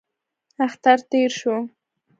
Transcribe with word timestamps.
اختر 0.65 0.97
تېر 1.09 1.31
شو. 1.39 1.55